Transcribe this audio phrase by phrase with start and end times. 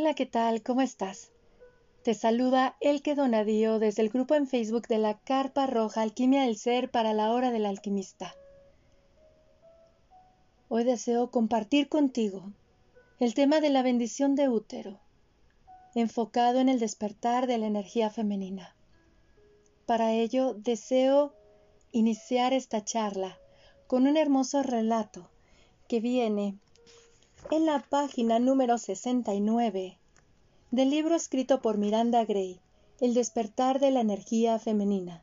[0.00, 0.62] Hola, ¿qué tal?
[0.62, 1.32] ¿Cómo estás?
[2.04, 6.56] Te saluda Elke Donadío desde el grupo en Facebook de la Carpa Roja Alquimia del
[6.56, 8.32] Ser para la Hora del Alquimista.
[10.68, 12.52] Hoy deseo compartir contigo
[13.18, 15.00] el tema de la bendición de útero,
[15.96, 18.76] enfocado en el despertar de la energía femenina.
[19.84, 21.34] Para ello deseo
[21.90, 23.36] iniciar esta charla
[23.88, 25.28] con un hermoso relato
[25.88, 26.56] que viene
[27.50, 29.98] en la página número 69
[30.70, 32.60] del libro escrito por Miranda Gray,
[33.00, 35.22] El despertar de la energía femenina,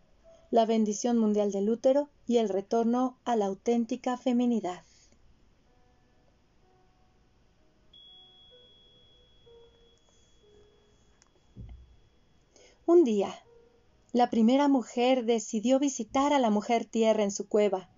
[0.49, 4.83] la bendición mundial del útero y el retorno a la auténtica feminidad.
[12.88, 13.35] Un día,
[14.13, 17.89] la primera mujer decidió visitar a la mujer tierra en su cueva,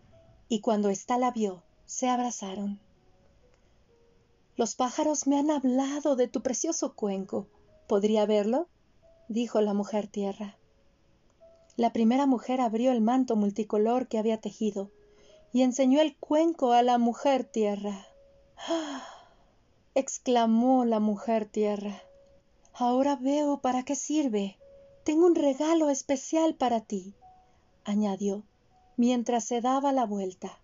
[0.49, 2.79] y cuando ésta la vio, se abrazaron.
[4.57, 7.47] Los pájaros me han hablado de tu precioso cuenco.
[7.87, 8.67] ¿Podría verlo?
[9.29, 10.57] dijo la mujer tierra.
[11.75, 14.89] La primera mujer abrió el manto multicolor que había tejido
[15.53, 18.07] y enseñó el cuenco a la mujer tierra.
[18.67, 19.03] ¡Ah!
[19.93, 22.01] exclamó la mujer tierra.
[22.73, 24.57] Ahora veo para qué sirve.
[25.03, 27.13] Tengo un regalo especial para ti,
[27.83, 28.43] añadió,
[28.95, 30.59] mientras se daba la vuelta.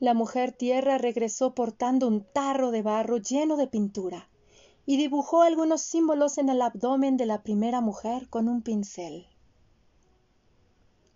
[0.00, 4.30] La mujer tierra regresó portando un tarro de barro lleno de pintura
[4.86, 9.26] y dibujó algunos símbolos en el abdomen de la primera mujer con un pincel.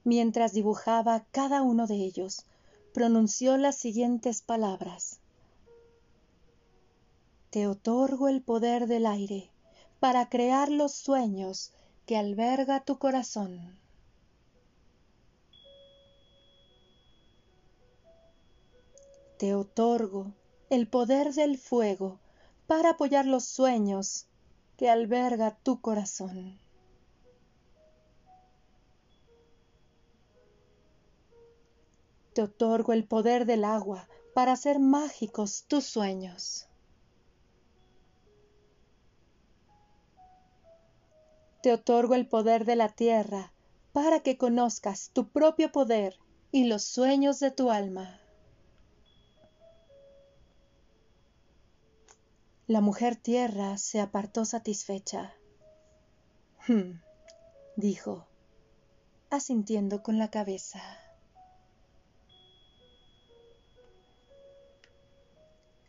[0.04, 2.44] Mientras dibujaba cada uno de ellos,
[2.92, 5.18] pronunció las siguientes palabras.
[7.48, 9.50] Te otorgo el poder del aire
[9.98, 11.72] para crear los sueños
[12.04, 13.78] que alberga tu corazón.
[19.38, 20.32] Te otorgo
[20.70, 22.20] el poder del fuego
[22.66, 24.26] para apoyar los sueños
[24.76, 26.58] que alberga tu corazón.
[32.32, 36.68] Te otorgo el poder del agua para hacer mágicos tus sueños.
[41.62, 43.52] Te otorgo el poder de la tierra
[43.92, 46.18] para que conozcas tu propio poder
[46.50, 48.20] y los sueños de tu alma.
[52.66, 55.34] La mujer tierra se apartó satisfecha.
[56.66, 56.98] Hm,
[57.76, 58.26] dijo,
[59.28, 60.80] asintiendo con la cabeza.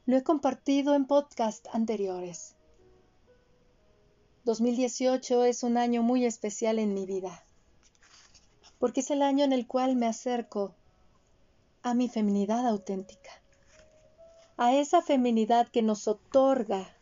[0.06, 2.56] Lo he compartido en podcast anteriores.
[4.44, 7.46] 2018 es un año muy especial en mi vida,
[8.80, 10.76] porque es el año en el cual me acerco
[11.84, 13.45] a mi feminidad auténtica
[14.58, 16.96] a esa feminidad que nos otorga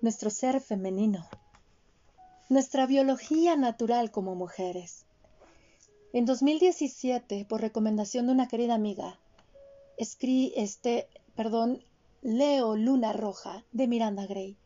[0.00, 1.28] nuestro ser femenino,
[2.48, 5.04] nuestra biología natural como mujeres.
[6.12, 9.16] En 2017, por recomendación de una querida amiga,
[9.96, 11.06] escribí este,
[11.36, 11.84] perdón,
[12.20, 14.56] leo Luna Roja de Miranda Gray.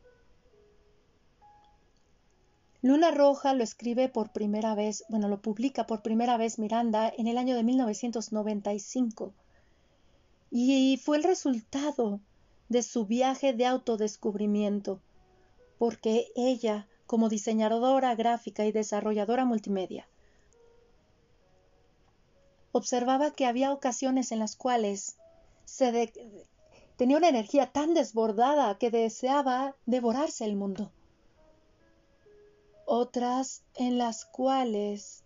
[2.80, 7.26] Luna Roja lo escribe por primera vez, bueno, lo publica por primera vez Miranda en
[7.26, 9.34] el año de 1995
[10.56, 12.20] y fue el resultado
[12.68, 15.00] de su viaje de autodescubrimiento,
[15.78, 20.06] porque ella, como diseñadora gráfica y desarrolladora multimedia,
[22.70, 25.16] observaba que había ocasiones en las cuales
[26.96, 30.92] tenía una energía tan desbordada que deseaba devorarse el mundo.
[32.86, 35.24] Otras en las cuales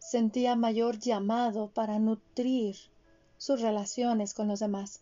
[0.00, 2.76] sentía mayor llamado para nutrir
[3.40, 5.00] sus relaciones con los demás.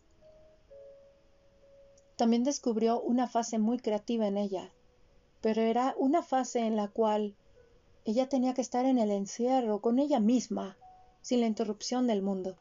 [2.14, 4.70] También descubrió una fase muy creativa en ella,
[5.40, 7.35] pero era una fase en la cual
[8.05, 10.76] ella tenía que estar en el encierro con ella misma,
[11.20, 12.56] sin la interrupción del mundo.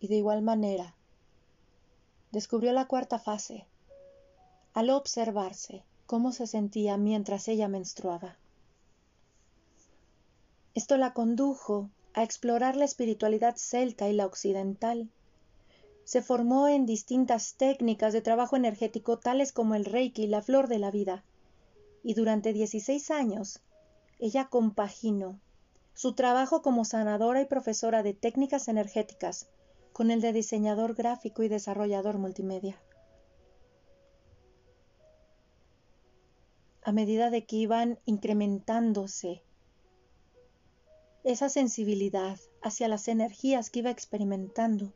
[0.00, 0.94] Y de igual manera,
[2.32, 3.66] descubrió la cuarta fase,
[4.72, 8.38] al observarse cómo se sentía mientras ella menstruaba.
[10.72, 15.10] Esto la condujo a explorar la espiritualidad celta y la occidental.
[16.04, 20.66] Se formó en distintas técnicas de trabajo energético tales como el reiki y la flor
[20.66, 21.24] de la vida.
[22.02, 23.60] Y durante 16 años,
[24.18, 25.38] ella compaginó
[25.92, 29.50] su trabajo como sanadora y profesora de técnicas energéticas
[29.92, 32.80] con el de diseñador gráfico y desarrollador multimedia.
[36.82, 39.42] A medida de que iban incrementándose
[41.26, 44.94] esa sensibilidad hacia las energías que iba experimentando.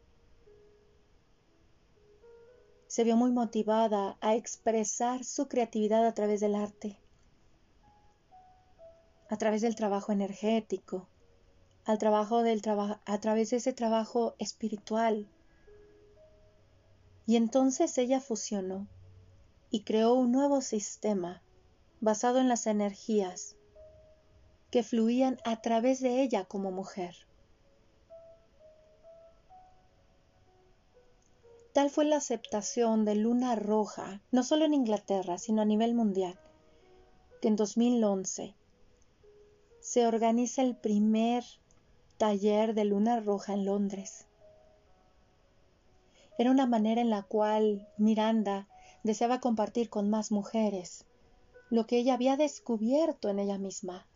[2.90, 6.98] se vio muy motivada a expresar su creatividad a través del arte,
[9.28, 11.06] a través del trabajo energético,
[11.84, 15.28] al trabajo del a través de ese trabajo espiritual.
[17.26, 18.88] Y entonces ella fusionó
[19.70, 21.44] y creó un nuevo sistema
[22.00, 23.54] basado en las energías
[24.70, 27.16] que fluían a través de ella como mujer.
[31.72, 36.38] Tal fue la aceptación de Luna Roja, no solo en Inglaterra, sino a nivel mundial,
[37.40, 38.54] que en 2011
[39.80, 41.44] se organiza el primer
[42.18, 44.26] taller de Luna Roja en Londres.
[46.38, 48.66] Era una manera en la cual Miranda
[49.02, 51.06] deseaba compartir con más mujeres
[51.70, 54.06] lo que ella había descubierto en ella misma.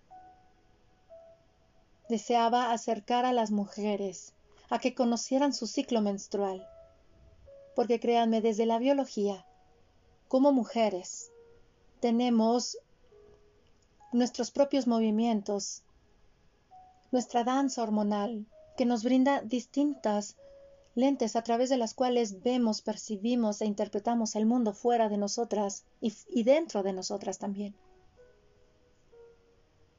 [2.08, 4.32] Deseaba acercar a las mujeres
[4.70, 6.66] a que conocieran su ciclo menstrual,
[7.74, 9.44] porque créanme, desde la biología,
[10.28, 11.30] como mujeres,
[12.00, 12.78] tenemos
[14.12, 15.82] nuestros propios movimientos,
[17.10, 18.46] nuestra danza hormonal,
[18.76, 20.36] que nos brinda distintas
[20.94, 25.84] lentes a través de las cuales vemos, percibimos e interpretamos el mundo fuera de nosotras
[26.00, 27.74] y, dentro de nosotras también.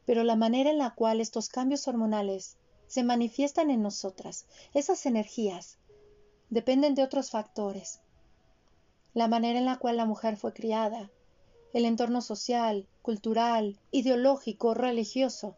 [0.06, 2.57] Pero la manera en la cual estos cambios hormonales
[2.88, 5.78] se manifiestan en nosotras, esas energías,
[6.50, 8.00] dependen de otros factores.
[9.13, 11.10] La manera en la cual la mujer fue criada,
[11.74, 15.57] el entorno social, cultural, ideológico, religioso,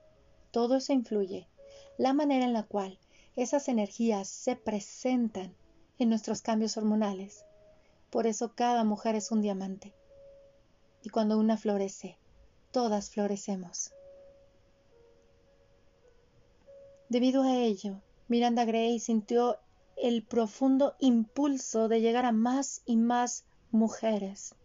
[0.52, 1.48] todo eso influye.
[1.98, 2.98] La manera en la cual
[3.36, 5.54] esas energías se presentan
[6.00, 7.46] en nuestros cambios hormonales.
[8.10, 9.94] Por eso cada mujer es un diamante.
[11.04, 12.18] Y cuando una florece,
[12.72, 13.92] todas florecemos.
[17.09, 19.57] Debido a ello, Miranda Gray sintió
[19.95, 24.56] el profundo impulso de llegar a más y más mujeres.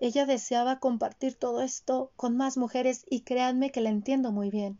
[0.00, 4.78] Ella deseaba compartir todo esto con más mujeres y créanme que la entiendo muy bien.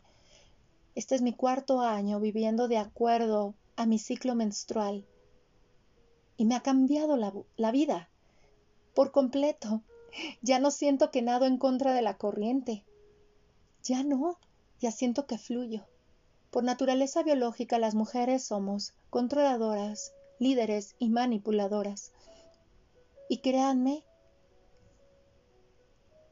[0.95, 5.05] Este es mi cuarto año viviendo de acuerdo a mi ciclo menstrual
[6.37, 8.09] y me ha cambiado la, la vida
[8.93, 9.81] por completo.
[10.41, 12.85] Ya no siento que nado en contra de la corriente.
[13.83, 14.37] Ya no,
[14.79, 15.85] ya siento que fluyo.
[16.51, 22.11] Por naturaleza biológica las mujeres somos controladoras, líderes y manipuladoras.
[23.27, 24.03] Y créanme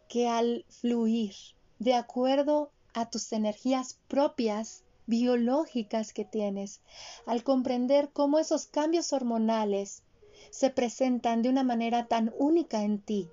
[0.07, 1.35] que al fluir
[1.79, 6.81] de acuerdo a tus energías propias biológicas que tienes,
[7.25, 10.01] al comprender cómo esos cambios hormonales
[10.49, 13.29] se presentan de una manera tan única en ti,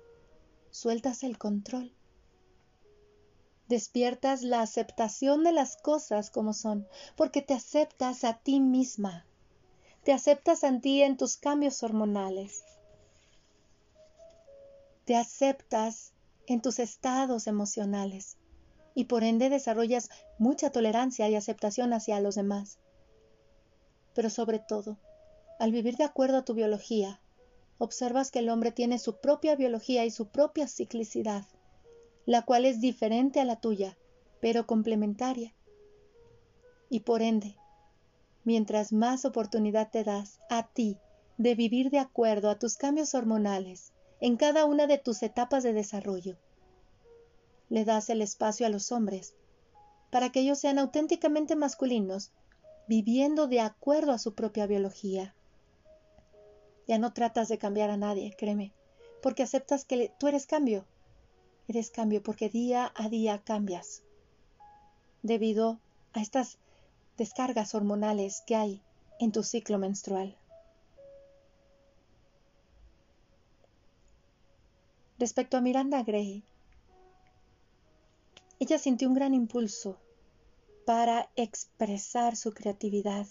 [0.69, 1.94] sueltas el control
[3.67, 9.25] despiertas la aceptación de las cosas como son, porque te aceptas a ti misma,
[10.03, 12.63] te aceptas a ti en tus cambios hormonales,
[15.05, 16.13] te aceptas
[16.47, 18.37] en tus estados emocionales.
[18.97, 20.09] Y por ende desarrollas
[20.39, 22.79] mucha tolerancia y aceptación hacia los demás.
[24.13, 24.97] Pero sobre todo,
[25.59, 27.19] al vivir de acuerdo a tu biología,
[27.77, 31.45] observas que el hombre tiene su propia biología y su propia ciclicidad
[32.25, 33.97] la cual es diferente a la tuya,
[34.41, 35.53] pero complementaria.
[36.89, 37.55] Y por ende,
[38.43, 40.97] mientras más oportunidad te das a ti
[41.37, 43.91] de vivir de acuerdo a tus cambios hormonales
[44.21, 46.37] en cada una de tus etapas de desarrollo,
[47.69, 49.35] le das el espacio a los hombres
[50.11, 52.31] para que ellos sean auténticamente masculinos,
[52.87, 55.35] viviendo de acuerdo a su propia biología.
[56.87, 58.71] Ya no tratas de cambiar a nadie, créeme,
[59.21, 60.85] porque aceptas que tú eres cambio
[61.67, 64.03] Eres cambio porque día a día cambias
[65.23, 65.79] debido
[66.13, 66.59] a estas
[67.17, 68.81] descargas hormonales que hay
[69.19, 70.37] en tu ciclo menstrual.
[75.17, 76.43] Respecto a Miranda Gray,
[78.59, 79.97] ella sintió un gran impulso
[80.85, 83.25] para expresar su creatividad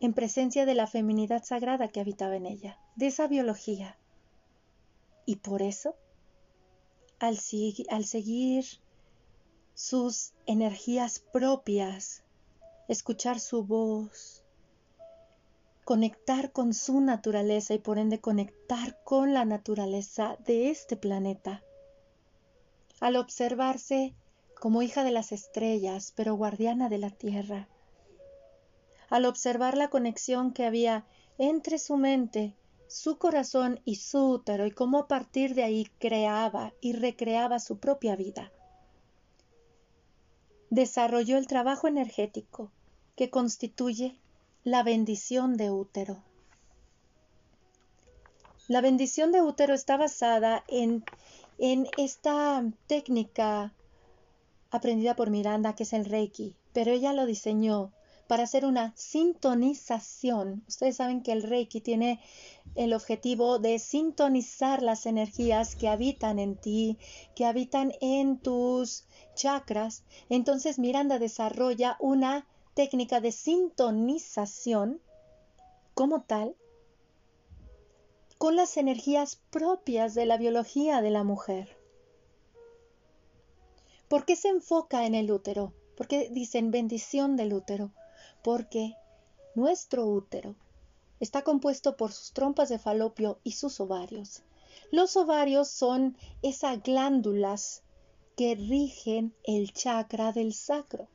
[0.00, 3.96] en presencia de la feminidad sagrada que habitaba en ella, de esa biología.
[5.24, 5.94] Y por eso
[7.20, 8.64] al, seguir
[9.74, 12.22] sus energías propias,
[12.88, 14.42] escuchar su voz,
[15.84, 21.62] conectar con su naturaleza y por ende conectar con la naturaleza de este planeta.
[23.00, 24.14] Al observarse
[24.54, 27.68] como hija de las estrellas, pero guardiana de la tierra.
[29.08, 31.06] Al observar la conexión que había
[31.38, 32.54] entre su mente
[32.90, 37.78] su corazón y su útero y cómo a partir de ahí creaba y recreaba su
[37.78, 38.50] propia vida.
[40.70, 42.72] Desarrolló el trabajo energético
[43.14, 44.18] que constituye
[44.64, 46.24] la bendición de útero.
[48.66, 51.04] La bendición de útero está basada en,
[51.58, 53.72] en esta técnica
[54.72, 57.92] aprendida por Miranda, que es el Reiki, pero ella lo diseñó
[58.30, 60.62] para hacer una sintonización.
[60.68, 62.20] Ustedes saben que el Reiki tiene
[62.76, 66.96] el objetivo de sintonizar las energías que habitan en ti,
[67.34, 69.02] que habitan en tus
[69.34, 70.04] chakras.
[70.28, 75.00] Entonces Miranda desarrolla una técnica de sintonización
[75.94, 76.54] como tal
[78.38, 81.76] con las energías propias de la biología de la mujer.
[84.06, 85.72] ¿Por qué se enfoca en el útero?
[85.96, 87.90] ¿Por qué dicen bendición del útero?
[88.42, 88.96] Porque
[89.54, 90.54] nuestro útero
[91.20, 94.42] está compuesto por sus trompas de falopio y sus ovarios.
[94.90, 97.82] Los ovarios son esas glándulas
[98.36, 101.08] que rigen el chakra del sacro.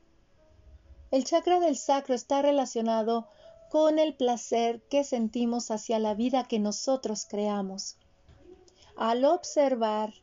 [1.10, 3.28] El chakra del sacro está relacionado
[3.70, 7.96] con el placer que sentimos hacia la vida que nosotros creamos.
[8.96, 10.14] Al observar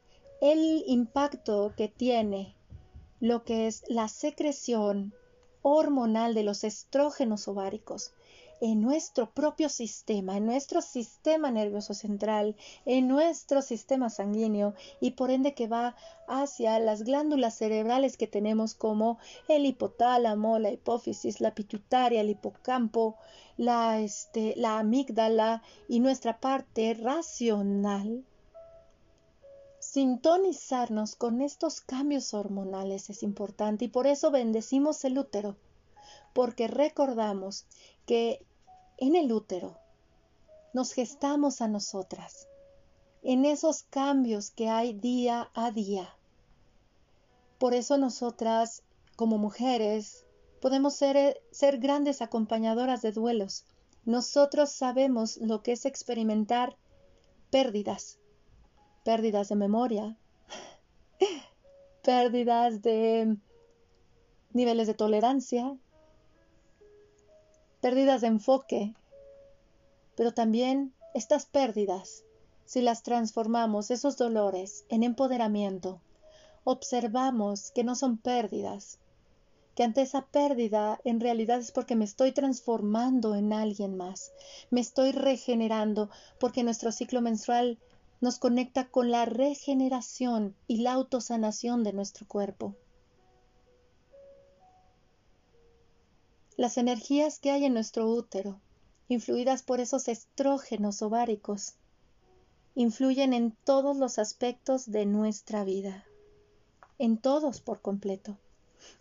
[0.41, 2.55] el impacto que tiene
[3.19, 5.13] lo que es la secreción
[5.63, 8.13] hormonal de los estrógenos ováricos
[8.63, 12.55] en nuestro propio sistema, en nuestro sistema nervioso central,
[12.85, 15.97] en nuestro sistema sanguíneo y por ende que va
[16.29, 19.17] hacia las glándulas cerebrales que tenemos como
[19.49, 23.17] el hipotálamo, la hipófisis, la pituitaria, el hipocampo,
[23.57, 28.23] la, este, la amígdala y nuestra parte racional.
[29.93, 35.55] Sintonizarnos con estos cambios hormonales es importante y por eso bendecimos el útero,
[36.33, 37.67] porque recordamos
[38.07, 38.43] que
[38.97, 39.77] en el útero
[40.73, 42.47] nos gestamos a nosotras,
[43.21, 46.09] en esos cambios que hay día a día.
[47.59, 48.81] Por eso nosotras,
[49.15, 50.25] como mujeres,
[50.59, 53.63] podemos ser, ser grandes acompañadoras de duelos.
[54.05, 56.77] Nosotros sabemos lo que es experimentar
[57.51, 58.17] pérdidas,
[59.03, 60.17] pérdidas de memoria,
[62.03, 63.37] pérdidas de
[64.53, 65.77] niveles de tolerancia,
[67.81, 68.93] pérdidas de enfoque,
[70.15, 72.23] pero también estas pérdidas,
[72.65, 76.01] si las transformamos, esos dolores, en empoderamiento,
[76.63, 78.99] observamos que no son pérdidas,
[79.75, 84.31] que ante esa pérdida en realidad es porque me estoy transformando en alguien más,
[84.69, 87.79] me estoy regenerando, porque nuestro ciclo menstrual
[88.23, 92.73] nos conecta con la regeneración y la autosanación de nuestro cuerpo.
[96.55, 98.61] Las energías que hay en nuestro útero,
[99.09, 101.73] influidas por esos estrógenos ováricos,
[102.75, 106.05] influyen en todos los aspectos de nuestra vida,
[106.99, 108.37] en todos por completo,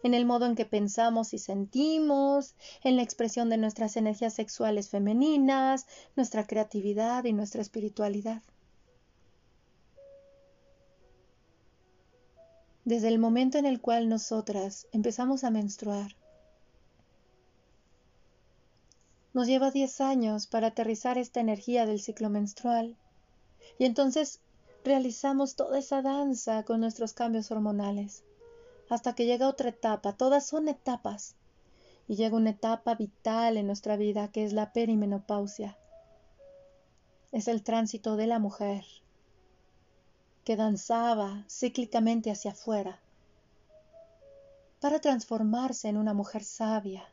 [0.03, 4.89] en el modo en que pensamos y sentimos, en la expresión de nuestras energías sexuales
[4.89, 5.87] femeninas,
[6.17, 8.43] nuestra creatividad y nuestra espiritualidad.
[12.85, 16.17] Desde el momento en el cual nosotras empezamos a menstruar,
[19.35, 22.97] Nos lleva 10 años para aterrizar esta energía del ciclo menstrual.
[23.79, 24.41] Y entonces
[24.85, 28.25] realizamos toda esa danza con nuestros cambios hormonales.
[28.91, 30.13] Hasta que llega otra etapa.
[30.13, 31.35] Todas son etapas.
[32.09, 35.79] Y llega una etapa vital en nuestra vida que es la perimenopausia.
[37.31, 38.85] Es el tránsito de la mujer
[40.45, 43.01] que danzaba cíclicamente hacia afuera
[44.81, 47.05] para transformarse en una mujer sabia,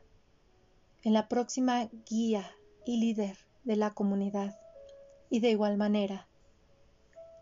[1.04, 2.44] en la próxima guía
[2.84, 4.58] y líder de la comunidad.
[5.30, 6.26] Y de igual manera,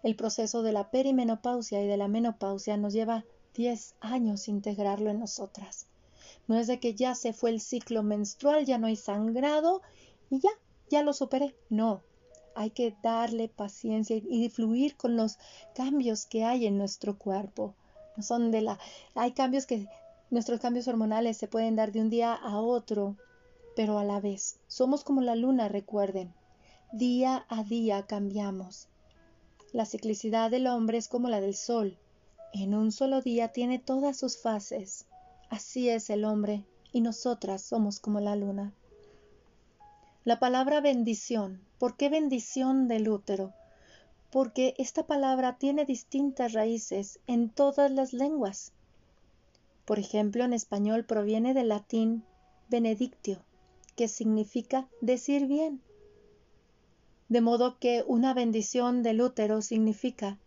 [0.02, 5.18] el proceso de la perimenopausia y de la menopausia nos lleva 10 años integrarlo en
[5.18, 5.86] nosotras.
[6.46, 9.80] No es de que ya se fue el ciclo menstrual, ya no hay sangrado
[10.28, 10.50] y ya,
[10.90, 11.56] ya lo superé.
[11.70, 12.02] No,
[12.58, 15.38] hay que darle paciencia y fluir con los
[15.74, 17.74] cambios que hay en nuestro cuerpo.
[18.16, 18.78] No son de la
[19.14, 19.86] hay cambios que
[20.30, 23.16] nuestros cambios hormonales se pueden dar de un día a otro
[23.78, 26.34] pero a la vez somos como la luna, recuerden.
[26.90, 28.88] Día a día cambiamos.
[29.72, 31.96] La ciclicidad del hombre es como la del sol.
[32.52, 35.06] En un solo día tiene todas sus fases.
[35.48, 38.72] Así es el hombre, y nosotras somos como la luna.
[40.28, 41.58] La palabra bendición.
[41.78, 43.54] ¿Por qué bendición del útero?
[44.30, 48.72] Porque esta palabra tiene distintas raíces en todas las lenguas.
[49.86, 52.24] Por ejemplo, en español proviene del latín
[52.68, 53.42] benedictio,
[53.96, 55.80] que significa decir bien.
[57.30, 60.38] De modo que una bendición del útero significa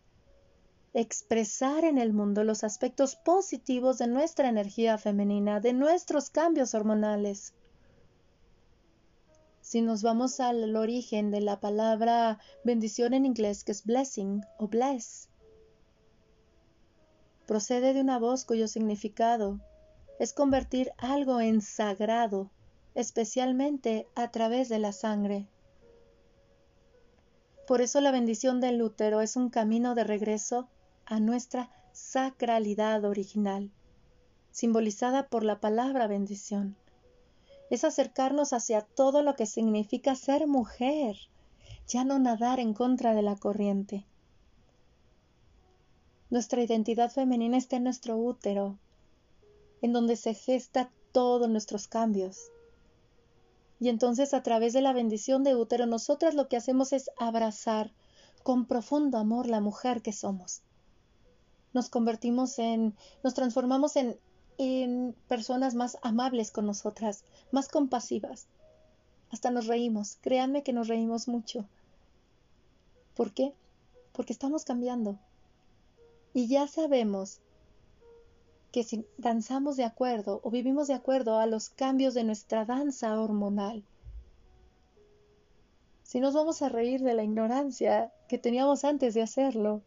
[0.93, 7.55] expresar en el mundo los aspectos positivos de nuestra energía femenina, de nuestros cambios hormonales.
[9.71, 14.67] Si nos vamos al origen de la palabra bendición en inglés, que es blessing o
[14.67, 15.29] bless,
[17.47, 19.61] procede de una voz cuyo significado
[20.19, 22.51] es convertir algo en sagrado,
[22.95, 25.47] especialmente a través de la sangre.
[27.65, 30.67] Por eso la bendición del útero es un camino de regreso
[31.05, 33.71] a nuestra sacralidad original,
[34.51, 36.75] simbolizada por la palabra bendición.
[37.71, 41.15] Es acercarnos hacia todo lo que significa ser mujer,
[41.87, 44.05] ya no nadar en contra de la corriente.
[46.29, 48.77] Nuestra identidad femenina está en nuestro útero,
[49.81, 52.51] en donde se gesta todos nuestros cambios.
[53.79, 57.93] Y entonces a través de la bendición de útero, nosotras lo que hacemos es abrazar
[58.43, 60.61] con profundo amor la mujer que somos.
[61.73, 64.19] Nos convertimos en, nos transformamos en,
[65.27, 68.47] personas más amables con nosotras, más compasivas.
[69.31, 71.65] Hasta nos reímos, créanme que nos reímos mucho.
[73.15, 73.53] ¿Por qué?
[74.13, 75.17] Porque estamos cambiando.
[76.33, 77.39] Y ya sabemos
[78.71, 83.19] que si danzamos de acuerdo o vivimos de acuerdo a los cambios de nuestra danza
[83.19, 83.83] hormonal,
[86.03, 89.81] si nos vamos a reír de la ignorancia que teníamos antes de hacerlo,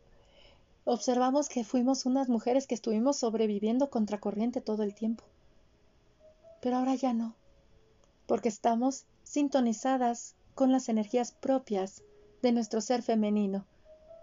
[0.85, 5.25] observamos que fuimos unas mujeres que estuvimos sobreviviendo contracorriente todo el tiempo.
[6.61, 7.35] Pero ahora ya no,
[8.27, 12.03] porque estamos sintonizadas con las energías propias
[12.43, 13.67] de nuestro ser femenino,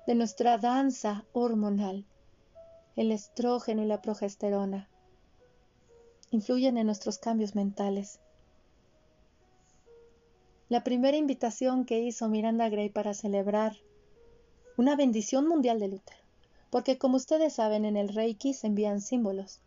[0.07, 2.05] de nuestra danza hormonal
[2.95, 4.89] el estrógeno y la progesterona
[6.29, 8.19] influyen en nuestros cambios mentales.
[10.69, 13.77] La primera invitación que hizo Miranda Gray para celebrar
[14.77, 16.20] una bendición mundial del útero,
[16.71, 19.59] porque como ustedes saben en el Reiki se envían símbolos.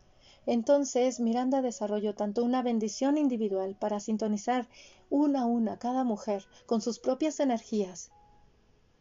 [0.45, 4.67] Entonces Miranda desarrolló tanto una bendición individual para sintonizar
[5.09, 8.11] una a una cada mujer con sus propias energías.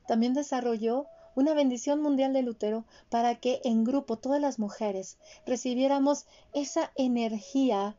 [0.07, 6.27] También desarrolló una bendición mundial del útero para que en grupo todas las mujeres recibiéramos
[6.53, 7.97] esa energía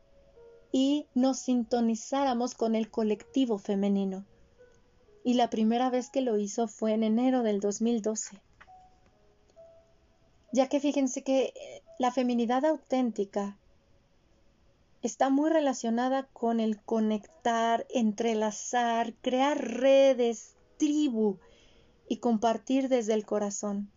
[0.72, 4.24] y nos sintonizáramos con el colectivo femenino.
[5.24, 8.40] Y la primera vez que lo hizo fue en enero del 2012.
[10.52, 13.58] Ya que fíjense que eh, la feminidad auténtica
[15.02, 21.38] está muy relacionada con el conectar, entrelazar, crear redes, tribu,
[22.08, 23.90] y compartir desde el corazón.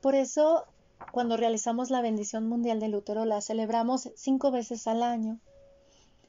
[0.00, 0.64] Por eso,
[1.12, 5.40] cuando realizamos la bendición mundial del útero, la celebramos cinco veces al año.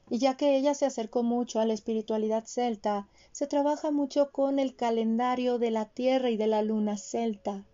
[0.10, 4.58] Y ya que ella se acercó mucho a la espiritualidad celta, se trabaja mucho con
[4.58, 7.66] el calendario de la Tierra y de la Luna celta.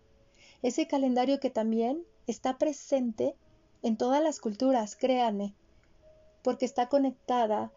[0.66, 3.36] Ese calendario que también está presente
[3.84, 5.54] en todas las culturas, créanme,
[6.42, 7.70] porque está conectada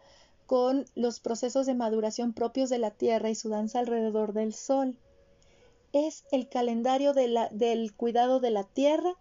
[0.46, 4.98] con los procesos de maduración propios de la Tierra y su danza alrededor del Sol.
[5.92, 9.14] Es el calendario del cuidado de la Tierra,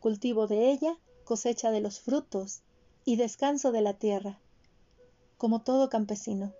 [0.00, 2.62] cultivo de ella, cosecha de los frutos
[3.04, 4.38] y descanso de la Tierra,
[5.36, 6.54] como todo campesino.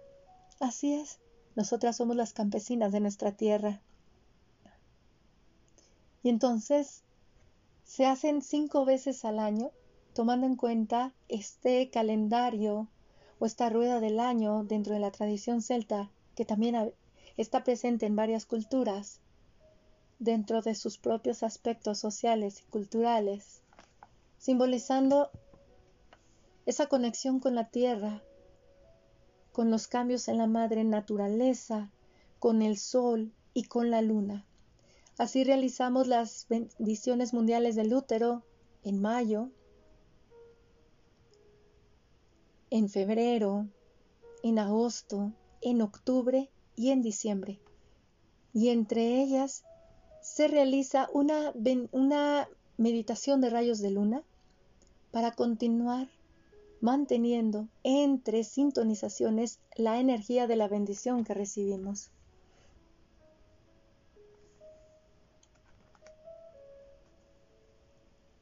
[0.61, 1.19] Así es,
[1.57, 3.81] nosotras somos las campesinas de nuestra Tierra.
[6.23, 7.03] Y entonces
[7.85, 9.71] se hacen cinco veces al año,
[10.15, 12.89] tomando en cuenta este calendario
[13.47, 16.93] esta rueda del año dentro de la tradición celta, que también
[17.37, 19.21] está presente en varias culturas,
[20.19, 23.63] dentro de sus propios aspectos sociales y culturales,
[24.39, 25.31] simbolizando
[26.67, 28.23] esa conexión con la tierra,
[29.53, 31.91] con los cambios en la madre naturaleza,
[32.39, 34.47] con el sol y con la luna.
[35.19, 38.43] Así realizamos las bendiciones mundiales del útero
[38.83, 39.51] en mayo,
[42.71, 43.69] en febrero,
[44.43, 47.61] en agosto, en octubre y en diciembre.
[48.55, 49.65] Y entre ellas
[50.23, 51.53] se realiza una,
[51.91, 54.23] una meditación de rayos de luna
[55.11, 56.09] para continuar
[56.81, 62.11] manteniendo entre sintonizaciones la energía de la bendición que recibimos.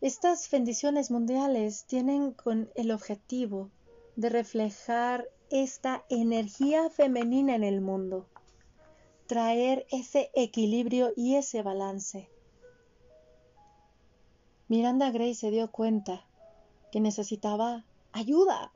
[0.00, 3.70] Estas bendiciones mundiales tienen con el objetivo
[4.16, 8.26] de reflejar esta energía femenina en el mundo,
[9.26, 12.30] traer ese equilibrio y ese balance.
[14.68, 16.24] Miranda Gray se dio cuenta
[16.90, 18.72] que necesitaba ayuda,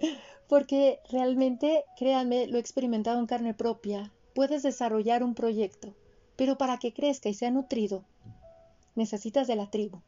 [0.48, 5.94] porque realmente, créanme, lo he experimentado en carne propia, puedes desarrollar un proyecto,
[6.34, 8.04] pero para que crezca y sea nutrido,
[8.96, 10.00] necesitas de la tribu.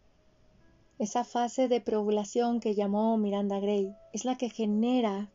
[0.99, 5.31] Esa fase de preovulación que llamó Miranda Gray es la que genera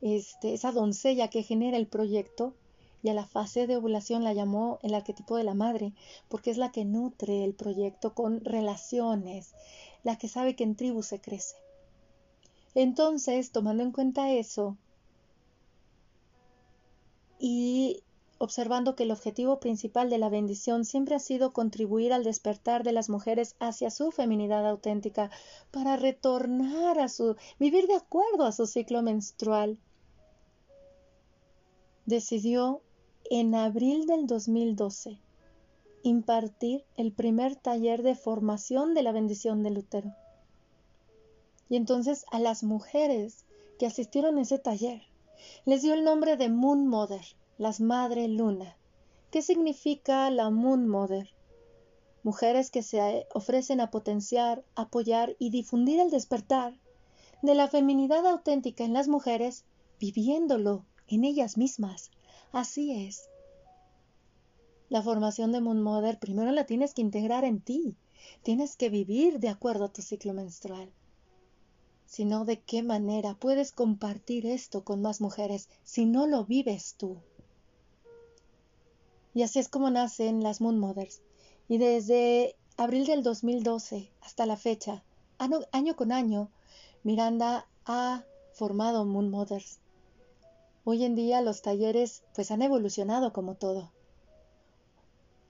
[0.00, 2.54] este, esa doncella que genera el proyecto,
[3.02, 5.92] y a la fase de ovulación la llamó el arquetipo de la madre,
[6.28, 9.54] porque es la que nutre el proyecto con relaciones,
[10.04, 11.56] la que sabe que en tribu se crece.
[12.74, 14.76] Entonces, tomando en cuenta eso
[17.38, 18.04] y
[18.42, 22.90] observando que el objetivo principal de la bendición siempre ha sido contribuir al despertar de
[22.90, 25.30] las mujeres hacia su feminidad auténtica
[25.70, 29.78] para retornar a su vivir de acuerdo a su ciclo menstrual.
[32.04, 32.82] Decidió
[33.30, 35.20] en abril del 2012
[36.02, 40.16] impartir el primer taller de formación de la bendición del útero.
[41.68, 43.44] Y entonces a las mujeres
[43.78, 45.02] que asistieron a ese taller
[45.64, 47.24] les dio el nombre de Moon Mother,
[47.62, 48.76] las Madre Luna.
[49.30, 51.30] ¿Qué significa la Moon Mother?
[52.24, 56.76] Mujeres que se ofrecen a potenciar, apoyar y difundir el despertar
[57.40, 59.64] de la feminidad auténtica en las mujeres,
[60.00, 62.10] viviéndolo en ellas mismas,
[62.50, 63.28] Así es.
[64.88, 67.94] La formación de Moon Mother primero la tienes que integrar en ti.
[68.42, 70.90] Tienes que vivir de acuerdo a tu ciclo menstrual.
[72.06, 76.96] Si no, ¿de qué manera puedes compartir esto con más mujeres si no lo vives
[76.98, 77.22] tú?
[79.34, 81.20] Y así es como nacen las Moon Mothers.
[81.68, 85.02] Y desde abril del 2012 hasta la fecha,
[85.38, 86.50] año, con año,
[87.02, 89.78] Miranda ha formado Moon Mothers
[90.84, 93.92] Hoy en día los talleres pues han evolucionado como todo.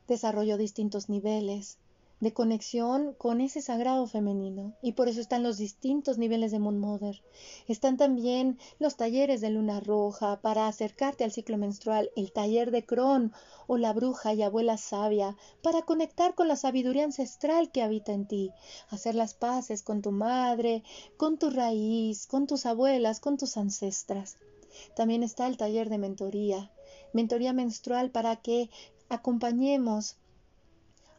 [0.07, 1.79] Desarrollo distintos niveles
[2.23, 6.79] de conexión con ese sagrado femenino y por eso están los distintos niveles de Moon
[6.79, 7.21] Mother.
[7.67, 12.87] Están también los talleres de luna roja para acercarte al ciclo menstrual, el taller de
[12.87, 13.33] Cron
[13.67, 18.29] o la bruja y abuela sabia para conectar con la sabiduría ancestral que habita en
[18.29, 18.53] ti,
[18.89, 20.85] hacer las paces con tu madre,
[21.17, 24.37] con tu raíz, con tus abuelas, con tus ancestras.
[24.95, 26.71] También está el taller de mentoría,
[27.13, 28.71] mentoría menstrual para que
[29.09, 30.19] acompañemos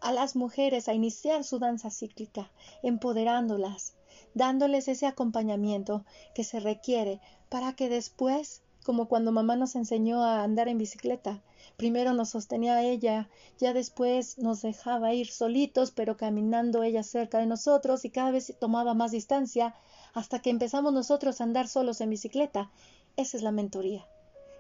[0.04, 2.52] a las mujeres a iniciar su danza cíclica,
[2.84, 3.94] empoderándolas,
[4.34, 10.44] dándoles ese acompañamiento que se requiere para que después, como cuando mamá nos enseñó a
[10.44, 11.42] andar en bicicleta,
[11.78, 17.46] primero nos sostenía ella, ya después nos dejaba ir solitos, pero caminando ella cerca de
[17.48, 19.74] nosotros y cada vez tomaba más distancia
[20.14, 22.70] hasta que empezamos nosotros a andar solos en bicicleta
[23.16, 24.08] esa es la mentoría.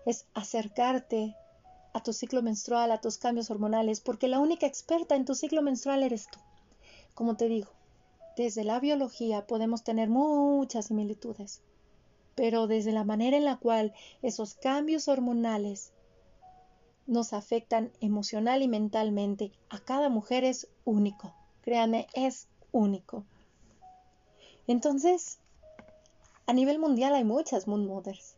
[0.06, 1.36] Es acercarte
[1.94, 5.62] a tu ciclo menstrual, a tus cambios hormonales, porque la única experta en tu ciclo
[5.62, 6.40] menstrual eres tú.
[7.14, 7.70] Como te digo,
[8.36, 11.62] desde la biología podemos tener muchas similitudes,
[12.36, 15.92] pero desde la manera en la cual esos cambios hormonales
[17.06, 21.34] nos afectan emocional y mentalmente a cada mujer es único.
[21.62, 23.24] Créanme, es único.
[24.68, 25.38] Entonces,
[26.48, 28.36] a nivel mundial hay muchas Moon Mothers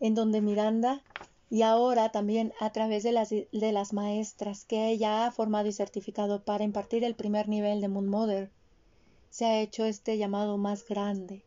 [0.00, 1.00] en donde Miranda
[1.52, 5.72] y ahora también a través de las, de las maestras que ella ha formado y
[5.72, 8.50] certificado para impartir el primer nivel de Moon Mother,
[9.28, 11.44] se ha hecho este llamado más grande,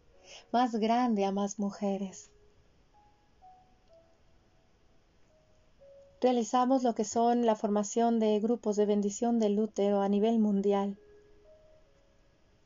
[0.52, 2.30] más grande a más mujeres.
[6.22, 11.00] Realizamos lo que son la formación de grupos de bendición del útero a nivel mundial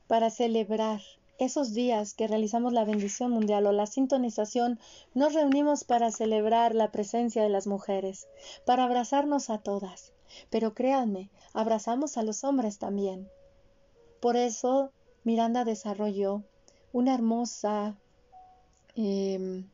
[0.07, 0.99] para celebrar
[1.39, 4.77] esos días que realizamos la bendición mundial o la sintonización,
[5.13, 8.27] nos reunimos para celebrar la presencia de las mujeres,
[8.65, 10.11] para abrazarnos a todas.
[10.49, 13.29] Pero créanme, abrazamos a los hombres también.
[14.19, 14.91] Por eso
[15.23, 16.43] Miranda desarrolló
[16.91, 17.95] una hermosa
[18.95, 19.69] em,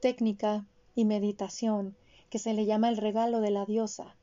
[0.00, 1.96] técnica y meditación
[2.28, 4.16] que se le llama el regalo de la diosa,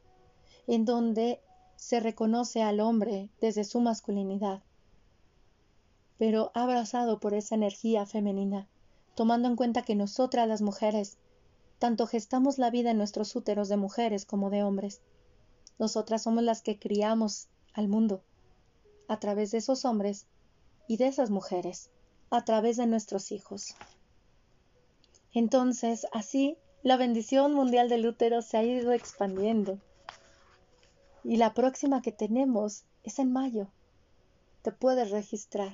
[0.67, 1.39] en donde
[1.77, 4.61] se reconoce al hombre desde su masculinidad
[6.17, 8.67] pero abrazado por esa energía femenina,
[9.15, 11.17] tomando en cuenta que nosotras las mujeres
[11.79, 15.01] tanto gestamos la vida en nuestros úteros de mujeres como de hombres.
[15.77, 18.21] Nosotras somos las que criamos al mundo
[19.07, 20.25] a través de esos hombres
[20.87, 21.89] y de esas mujeres,
[22.29, 23.75] a través de nuestros hijos.
[25.33, 29.79] Entonces, así, la bendición mundial del útero se ha ido expandiendo.
[31.23, 33.67] Y la próxima que tenemos es en mayo.
[34.61, 35.73] Te puedes registrar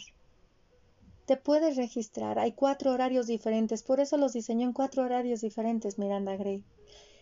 [1.31, 2.39] te puedes registrar.
[2.39, 6.61] Hay cuatro horarios diferentes, por eso los diseñó en cuatro horarios diferentes, Miranda Gray.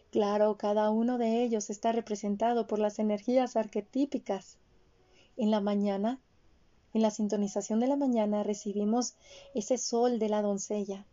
[0.10, 4.58] Claro, cada uno de ellos está representado por las energías arquetípicas.
[5.38, 6.20] En la mañana,
[6.96, 9.14] en la sintonización de la mañana, recibimos
[9.54, 11.06] ese sol de la doncella.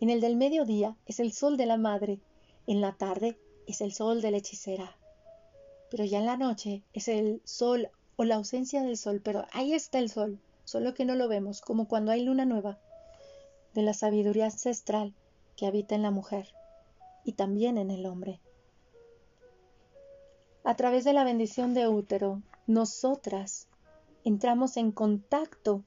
[0.00, 2.18] En el del mediodía es el sol de la madre.
[2.66, 4.96] En la tarde es el sol de la hechicera.
[5.88, 9.72] Pero ya en la noche es el sol o la ausencia del sol, pero ahí
[9.72, 12.78] está el sol solo que no lo vemos, como cuando hay luna nueva,
[13.74, 15.14] de la sabiduría ancestral
[15.56, 16.54] que habita en la mujer
[17.24, 18.40] y también en el hombre.
[20.62, 23.66] A través de la bendición de útero, nosotras
[24.22, 25.82] entramos en contacto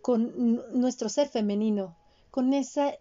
[0.00, 1.94] con nuestro ser femenino,
[2.30, 2.98] con ese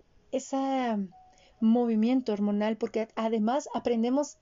[1.61, 4.37] movimiento hormonal, porque además aprendemos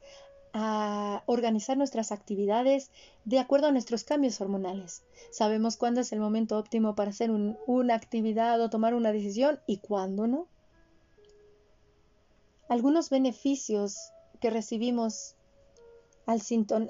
[0.53, 2.91] a organizar nuestras actividades
[3.25, 5.03] de acuerdo a nuestros cambios hormonales.
[5.31, 9.77] Sabemos cuándo es el momento óptimo para hacer una actividad o tomar una decisión y
[9.77, 10.47] cuándo no.
[12.67, 15.35] Algunos beneficios que recibimos
[16.25, 16.41] al,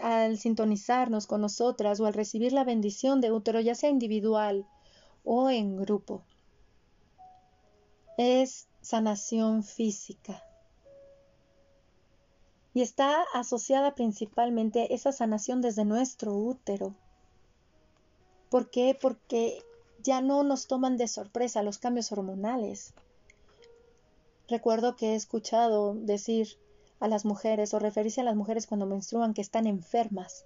[0.01, 4.65] al, sintonizarnos con nosotras o al recibir la bendición de útero, ya sea individual
[5.23, 6.23] o en grupo,
[8.17, 10.43] es sanación física
[12.73, 16.95] y está asociada principalmente esa sanación desde nuestro útero.
[18.49, 18.97] ¿Por qué?
[18.99, 19.63] Porque
[20.03, 22.93] ya no nos toman de sorpresa los cambios hormonales.
[24.47, 26.57] Recuerdo que he escuchado decir
[26.99, 30.45] a las mujeres o referirse a las mujeres cuando menstruan que están enfermas.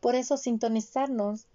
[0.00, 1.46] Por eso sintonizarnos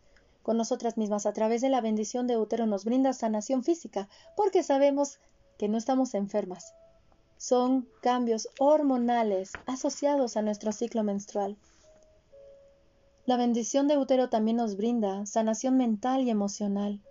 [0.44, 4.64] con nosotras mismas a través de la bendición de útero nos brinda sanación física, porque
[4.64, 5.20] sabemos
[5.58, 6.74] que no estamos enfermas,
[7.42, 11.58] son cambios hormonales asociados a nuestro ciclo menstrual.
[13.26, 17.02] La bendición de útero también nos brinda sanación mental y emocional.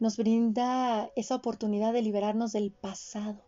[0.00, 3.40] Nos brinda esa oportunidad de liberarnos del pasado.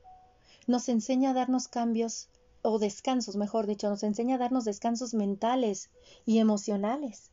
[0.69, 2.29] Nos enseña a darnos cambios
[2.63, 5.91] o descansos, mejor dicho, nos enseña a darnos descansos mentales
[6.27, 7.32] y emocionales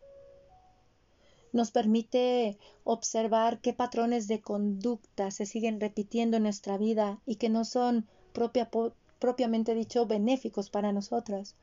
[1.52, 7.50] nos permite observar qué patrones de conducta se siguen repitiendo en nuestra vida y que
[7.50, 8.08] no son
[9.20, 11.56] propiamente dicho benéficos para nosotras.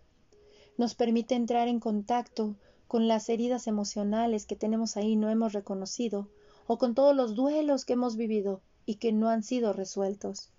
[0.76, 2.56] Nos permite entrar en contacto
[2.88, 6.28] con las heridas emocionales que tenemos ahí no hemos reconocido
[6.66, 10.50] o con todos los duelos que hemos vivido y que no han sido resueltos.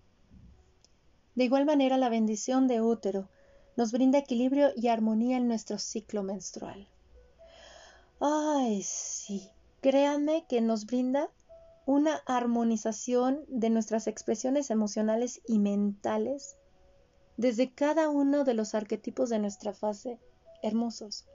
[1.36, 3.30] De igual manera, la bendición de útero
[3.76, 6.88] nos brinda equilibrio y armonía en nuestro ciclo menstrual.
[8.20, 9.50] Ay, sí,
[9.82, 11.30] créanme que nos brinda
[11.86, 16.56] una armonización de nuestras expresiones emocionales y mentales
[17.38, 20.20] desde cada uno de los arquetipos de nuestra fase
[20.64, 21.26] hermosos.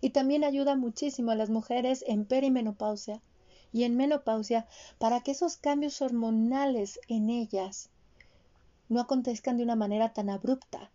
[0.00, 3.20] Y también ayuda muchísimo a las mujeres en perimenopausia
[3.70, 4.66] y en menopausia
[4.98, 7.90] para que esos cambios hormonales en ellas
[8.88, 10.90] no acontezcan de una manera tan abrupta.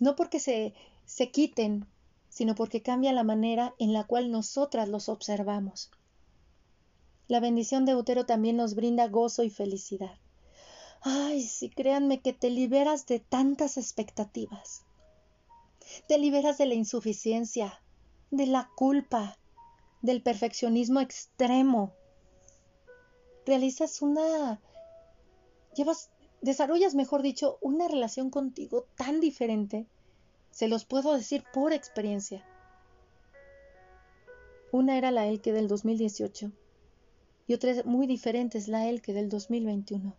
[0.00, 0.74] No porque se,
[1.06, 1.86] se quiten
[2.36, 5.90] sino porque cambia la manera en la cual nosotras los observamos.
[7.28, 10.18] La bendición de útero también nos brinda gozo y felicidad.
[11.00, 14.84] Ay, sí, créanme que te liberas de tantas expectativas.
[16.08, 17.80] Te liberas de la insuficiencia,
[18.30, 19.38] de la culpa,
[20.02, 21.94] del perfeccionismo extremo.
[23.46, 24.60] Realizas una...
[25.74, 26.10] llevas,
[26.42, 29.86] desarrollas, mejor dicho, una relación contigo tan diferente
[30.56, 32.42] se los puedo decir por experiencia.
[34.72, 36.50] Una era la Elke del 2018
[37.46, 40.16] y otra muy diferente es la Elke del 2021.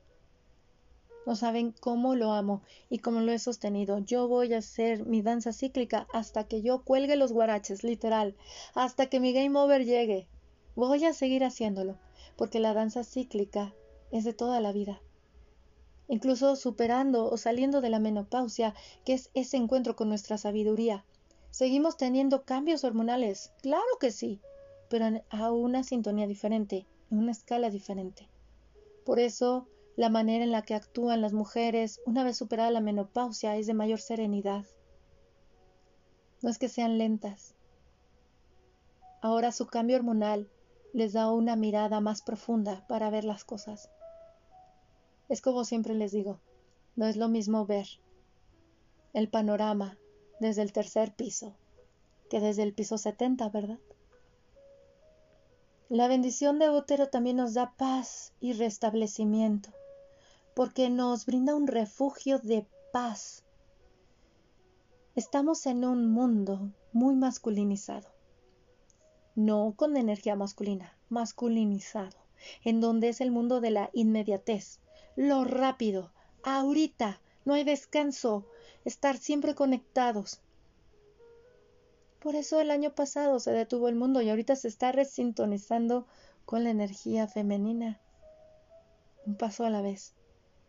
[1.25, 3.97] No saben cómo lo amo y cómo lo he sostenido.
[3.97, 8.35] Yo voy a hacer mi danza cíclica hasta que yo cuelgue los guaraches, literal,
[8.75, 10.27] hasta que mi game over llegue.
[10.75, 11.97] Voy a seguir haciéndolo,
[12.35, 13.73] porque la danza cíclica
[14.11, 15.01] es de toda la vida
[16.07, 18.73] incluso superando o saliendo de la menopausia,
[19.05, 21.05] que es ese encuentro con nuestra sabiduría.
[21.51, 24.39] Seguimos teniendo cambios hormonales, claro que sí,
[24.89, 28.29] pero a una sintonía diferente, en una escala diferente.
[29.05, 33.55] Por eso, la manera en la que actúan las mujeres una vez superada la menopausia
[33.57, 34.65] es de mayor serenidad.
[36.41, 37.55] No es que sean lentas.
[39.21, 40.49] Ahora su cambio hormonal
[40.93, 43.89] les da una mirada más profunda para ver las cosas.
[45.29, 46.39] Es como siempre les digo,
[46.95, 47.87] no es lo mismo ver
[49.13, 49.97] el panorama
[50.39, 51.55] desde el tercer piso
[52.29, 53.79] que desde el piso 70, ¿verdad?
[55.89, 59.69] La bendición de útero también nos da paz y restablecimiento,
[60.53, 63.43] porque nos brinda un refugio de paz.
[65.15, 68.09] Estamos en un mundo muy masculinizado,
[69.35, 72.17] no con energía masculina, masculinizado,
[72.63, 74.79] en donde es el mundo de la inmediatez,
[75.17, 76.11] lo rápido,
[76.43, 78.45] ahorita, no hay descanso,
[78.85, 80.39] estar siempre conectados.
[82.19, 86.05] Por eso el año pasado se detuvo el mundo y ahorita se está resintonizando
[86.45, 87.99] con la energía femenina.
[89.25, 90.13] Un paso a la vez.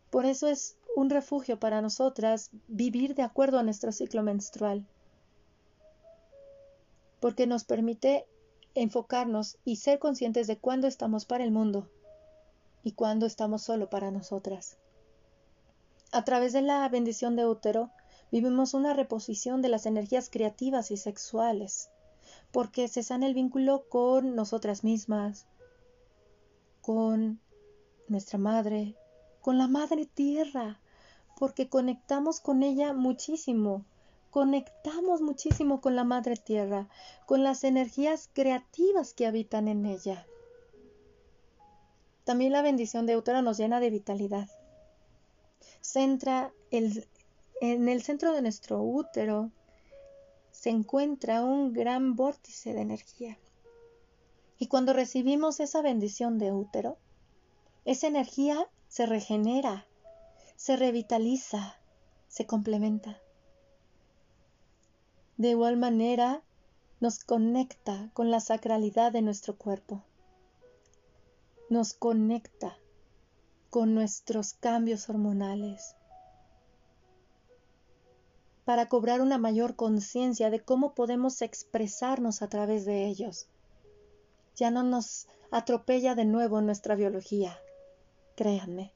[0.09, 4.83] Por eso es un refugio para nosotras vivir de acuerdo a nuestro ciclo menstrual.
[7.19, 8.25] Porque nos permite
[8.73, 11.87] enfocarnos y ser conscientes de cuándo estamos para el mundo
[12.83, 14.77] y cuándo estamos solo para nosotras.
[16.11, 17.91] A través de la bendición de útero,
[18.31, 21.89] vivimos una reposición de las energías creativas y sexuales,
[22.51, 25.45] porque se sana el vínculo con nosotras mismas,
[26.81, 27.39] con
[28.07, 28.95] nuestra madre,
[29.41, 30.79] con la madre tierra,
[31.37, 33.85] porque conectamos con ella muchísimo,
[34.31, 36.89] conectamos muchísimo con la madre tierra,
[37.25, 40.25] con las energías creativas que habitan en ella.
[42.29, 44.47] También la bendición de útero nos llena de vitalidad.
[45.81, 49.49] Centra en el centro de nuestro útero
[50.51, 53.39] se encuentra un gran vórtice de energía.
[54.59, 56.99] Y cuando recibimos esa bendición de útero,
[57.83, 59.87] esa energía se regenera,
[60.55, 61.79] se revitaliza,
[62.27, 63.19] se complementa.
[65.37, 66.43] De igual manera,
[66.99, 70.03] nos conecta con la sacralidad de nuestro cuerpo.
[71.69, 72.77] Nos conecta
[73.69, 75.95] con nuestros cambios hormonales
[78.65, 83.47] para cobrar una mayor conciencia de cómo podemos expresarnos a través de ellos
[84.59, 87.57] ya no nos atropella de nuevo nuestra biología.
[88.35, 88.91] Créanme.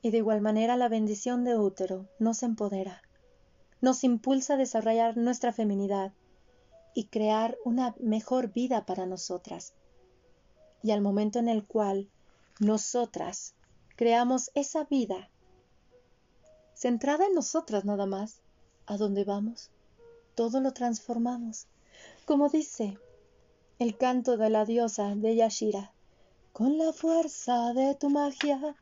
[0.00, 3.02] Y de igual manera la bendición de útero nos empodera,
[3.82, 6.12] nos impulsa a desarrollar nuestra feminidad
[6.94, 9.74] y crear una mejor vida para nosotras.
[10.82, 12.08] Y al momento en el cual
[12.60, 13.54] nosotras
[13.96, 15.30] creamos esa vida
[16.74, 18.40] centrada en nosotras nada más,
[18.86, 19.70] ¿a dónde vamos?
[20.34, 21.66] Todo lo transformamos.
[22.26, 22.98] Como dice
[23.78, 25.92] el canto de la diosa de Yashira.
[26.52, 28.74] Con la fuerza de tu magia,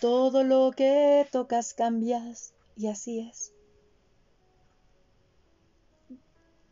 [0.00, 2.52] todo lo que tocas cambias.
[2.76, 3.52] Y así es.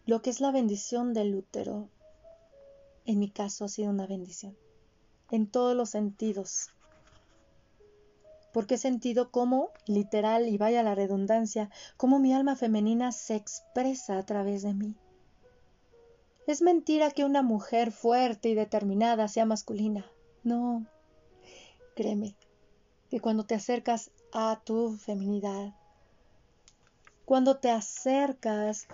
[0.04, 1.88] Lo que es la bendición del útero,
[3.06, 4.56] en mi caso ha sido una bendición,
[5.32, 6.70] en todos los sentidos.
[8.52, 14.18] Porque he sentido cómo, literal, y vaya la redundancia, cómo mi alma femenina se expresa
[14.18, 14.94] a través de mí.
[16.46, 20.06] Es mentira que una mujer fuerte y determinada sea masculina.
[20.44, 20.84] No.
[21.96, 22.36] Créeme
[23.10, 25.74] que cuando te acercas a tu feminidad,
[27.24, 28.86] cuando te acercas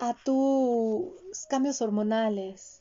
[0.00, 2.80] a tus cambios hormonales,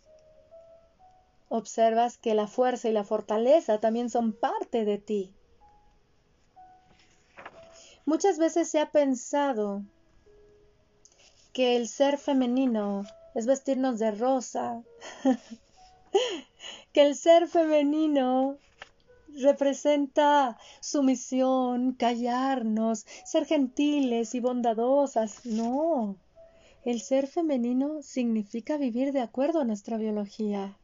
[1.56, 5.36] observas que la fuerza y la fortaleza también son parte de ti.
[8.06, 9.84] Muchas veces se ha pensado
[11.54, 14.82] que el ser femenino es vestirnos de rosa,
[16.92, 18.58] que el ser femenino
[19.36, 25.46] representa sumisión, callarnos, ser gentiles y bondadosas.
[25.46, 26.18] No,
[26.84, 30.80] el ser femenino significa vivir de acuerdo a nuestra biología.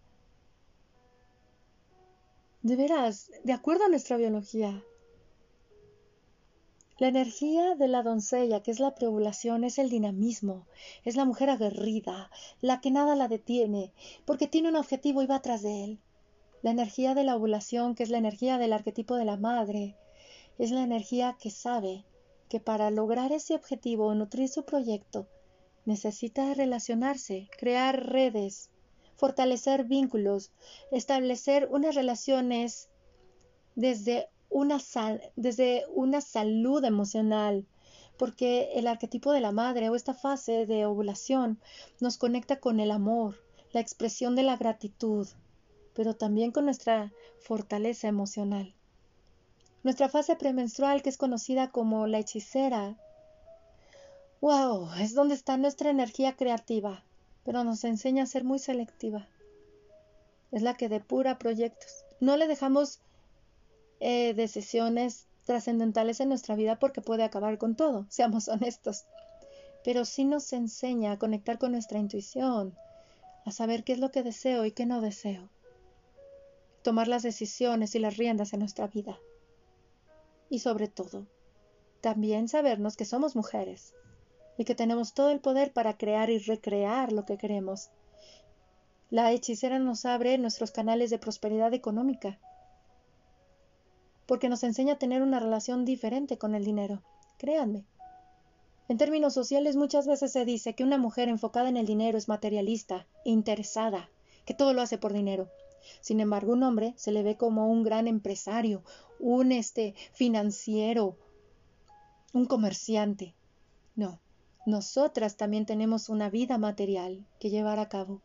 [2.61, 4.83] De veras, de acuerdo a nuestra biología.
[6.97, 10.67] La energía de la doncella, que es la preovulación, es el dinamismo,
[11.05, 13.93] es la mujer aguerrida, la que nada la detiene,
[14.25, 15.99] porque tiene un objetivo y va tras de él.
[16.61, 19.95] La energía de la ovulación, que es la energía del arquetipo de la madre,
[20.57, 22.03] es la energía que sabe
[22.49, 25.29] que para lograr ese objetivo o nutrir su proyecto,
[25.85, 28.69] necesita relacionarse, crear redes,
[29.19, 30.51] fortalecer vínculos,
[30.91, 32.87] establecer unas relaciones
[33.75, 34.79] desde una
[35.35, 37.65] desde una salud emocional,
[38.17, 41.59] porque el arquetipo de la madre o esta fase de ovulación
[41.99, 43.35] nos conecta con el amor,
[43.73, 45.27] la expresión de la gratitud,
[45.93, 48.73] pero también con nuestra fortaleza emocional.
[49.83, 52.97] Nuestra fase premenstrual, que es conocida como la hechicera,
[54.39, 57.03] wow, es donde está nuestra energía creativa,
[57.43, 59.27] pero nos enseña a ser muy selectiva.
[60.51, 62.05] Es la que depura proyectos.
[62.19, 62.99] No le dejamos
[63.99, 69.05] eh, decisiones trascendentales en nuestra vida porque puede acabar con todo, seamos honestos.
[69.83, 72.75] Pero sí nos enseña a conectar con nuestra intuición,
[73.45, 75.49] a saber qué es lo que deseo y qué no deseo.
[76.83, 79.17] Tomar las decisiones y las riendas en nuestra vida.
[80.49, 81.27] Y sobre todo,
[82.01, 83.93] también sabernos que somos mujeres
[84.59, 87.91] y que tenemos todo el poder para crear y recrear lo que queremos.
[89.09, 92.37] La hechicera nos abre nuestros canales de prosperidad económica
[94.25, 97.01] porque nos enseña a tener una relación diferente con el dinero.
[97.37, 97.85] Créanme.
[98.89, 102.27] En términos sociales muchas veces se dice que una mujer enfocada en el dinero es
[102.27, 104.09] materialista, interesada,
[104.45, 105.47] que todo lo hace por dinero.
[106.01, 108.83] Sin embargo, un hombre se le ve como un gran empresario,
[109.19, 111.15] un este financiero,
[112.33, 113.33] un comerciante.
[113.95, 114.19] No,
[114.69, 118.21] nosotras también tenemos una vida material que llevar a cabo.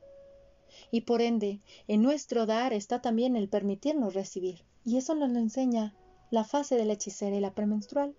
[0.91, 5.39] Y por ende, en nuestro dar está también el permitirnos recibir Y eso nos lo
[5.39, 5.95] enseña
[6.31, 8.15] la fase de la hechicera y la premenstrual.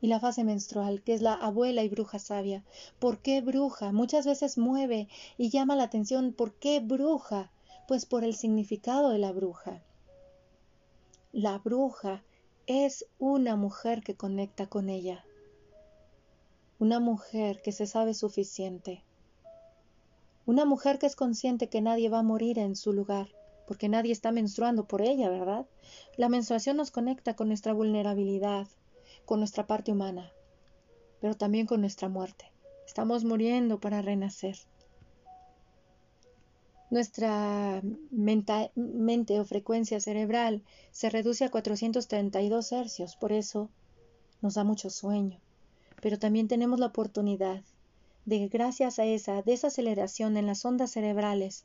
[0.00, 2.64] Y la fase menstrual, que es la abuela y bruja sabia.
[2.98, 3.92] ¿Por qué bruja?
[3.92, 6.32] Muchas veces mueve y llama la atención.
[6.32, 7.50] ¿Por qué bruja?
[7.86, 9.82] Pues por el significado de la bruja.
[11.32, 12.22] La bruja
[12.66, 15.24] es una mujer que conecta con ella.
[16.80, 19.04] Una mujer que se sabe suficiente.
[20.46, 23.28] Una mujer que es consciente que nadie va a morir en su lugar,
[23.66, 25.66] porque nadie está menstruando por ella, ¿verdad?
[26.16, 28.66] La menstruación nos conecta con nuestra vulnerabilidad,
[29.26, 30.32] con nuestra parte humana,
[31.20, 32.50] pero también con nuestra muerte.
[32.86, 34.56] Estamos muriendo para renacer.
[36.88, 40.62] Nuestra mente o frecuencia cerebral
[40.92, 43.68] se reduce a 432 hercios, por eso
[44.40, 45.38] nos da mucho sueño.
[46.00, 47.62] Pero también tenemos la oportunidad
[48.24, 51.64] de, gracias a esa desaceleración en las ondas cerebrales,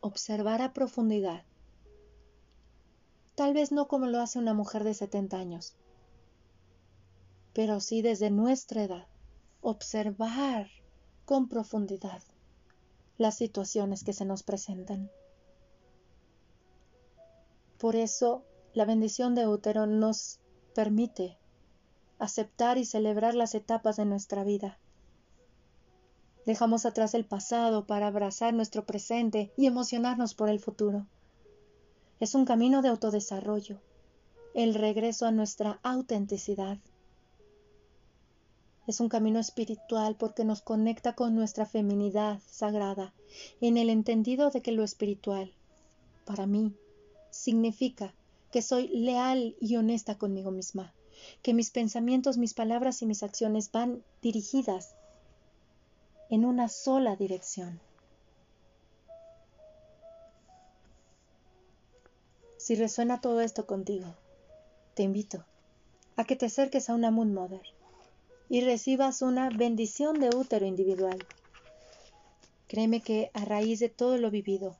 [0.00, 1.44] observar a profundidad.
[3.34, 5.76] Tal vez no como lo hace una mujer de 70 años,
[7.52, 9.06] pero sí desde nuestra edad,
[9.60, 10.68] observar
[11.24, 12.22] con profundidad
[13.18, 15.10] las situaciones que se nos presentan.
[17.78, 20.38] Por eso, la bendición de útero nos
[20.74, 21.38] permite
[22.18, 24.78] aceptar y celebrar las etapas de nuestra vida
[26.46, 31.04] Dejamos atrás el pasado para abrazar nuestro presente y emocionarnos por el futuro.
[32.20, 33.80] Es un camino de autodesarrollo,
[34.54, 36.78] el regreso a nuestra autenticidad.
[38.86, 43.12] Es un camino espiritual porque nos conecta con nuestra feminidad sagrada,
[43.60, 45.52] en el entendido de que lo espiritual,
[46.24, 46.76] para mí,
[47.30, 48.14] significa
[48.52, 50.94] que soy leal y honesta conmigo misma,
[51.42, 54.94] que mis pensamientos, mis palabras y mis acciones van dirigidas
[56.30, 57.80] en una sola dirección.
[62.56, 64.14] Si resuena todo esto contigo,
[64.94, 65.44] te invito
[66.16, 67.62] a que te acerques a una Moon Mother
[68.48, 71.24] y recibas una bendición de útero individual.
[72.66, 74.76] Créeme que a raíz de todo lo vivido,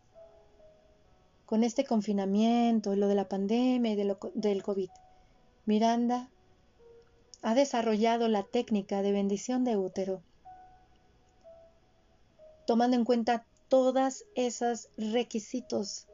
[1.44, 4.90] con este confinamiento, lo de la pandemia y del COVID,
[5.64, 6.28] Miranda
[7.42, 10.22] ha desarrollado la técnica de bendición de útero
[12.66, 16.06] tomando en cuenta todas esos requisitos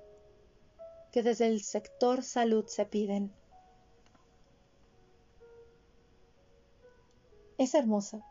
[1.10, 3.32] que desde el sector salud se piden.
[7.58, 8.24] Es hermosa.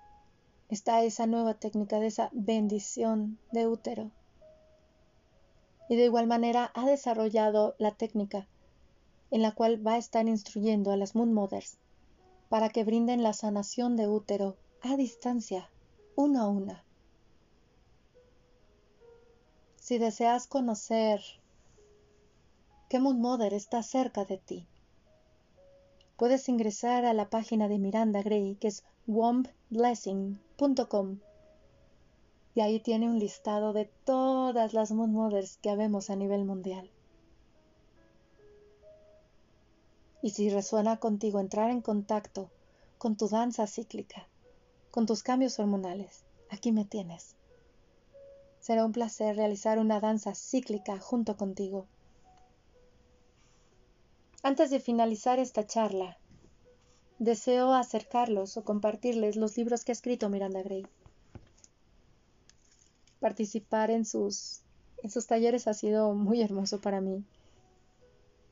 [0.70, 4.12] Está esa nueva técnica de esa bendición de útero.
[5.90, 8.48] Y de igual manera ha desarrollado la técnica
[9.32, 11.78] en la cual va a estar instruyendo a las Moon Mothers
[12.52, 15.70] para que brinden la sanación de útero a distancia,
[16.18, 16.84] uno a una.
[19.78, 21.22] Si deseas conocer
[22.90, 24.68] qué Moon Mother está cerca de ti,
[26.18, 31.20] puedes ingresar a la página de Miranda Gray, que es wombblessing.com.
[32.54, 36.92] Y ahí tiene un listado de todas las Moon Mothers que habemos a nivel mundial.
[40.22, 42.50] Y si resuena contigo entrar en contacto
[42.98, 44.28] con tu danza cíclica,
[44.92, 47.36] con tus cambios hormonales, aquí me tienes.
[48.60, 51.88] Será un placer realizar una danza cíclica junto contigo.
[54.44, 56.18] Antes de finalizar esta charla,
[57.18, 60.86] deseo acercarlos o compartirles los libros que ha escrito Miranda Gray.
[63.20, 64.62] Participar en sus,
[65.02, 67.24] en sus talleres ha sido muy hermoso para mí,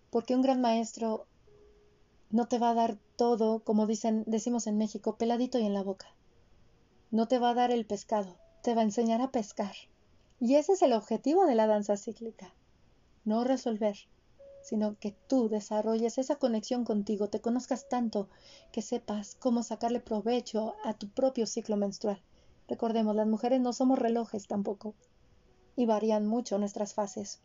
[0.10, 1.26] porque un gran maestro
[2.32, 5.84] no te va a dar todo, como dicen, decimos en México, peladito y en la
[5.84, 6.08] boca.
[7.10, 9.74] No te va a dar el pescado, te va a enseñar a pescar.
[10.40, 12.54] Y ese es el objetivo de la danza cíclica.
[13.26, 13.98] No resolver,
[14.62, 18.30] sino que tú desarrolles esa conexión contigo, te conozcas tanto
[18.72, 22.22] que sepas cómo sacarle provecho a tu propio ciclo menstrual.
[22.68, 24.94] Recordemos, las mujeres no somos relojes tampoco
[25.76, 27.42] y varían mucho nuestras fases.